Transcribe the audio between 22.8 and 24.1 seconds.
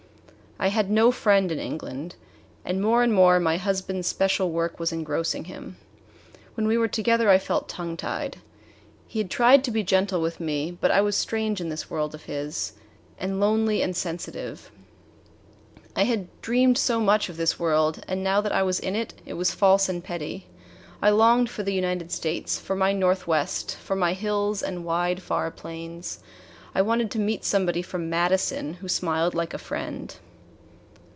Northwest, for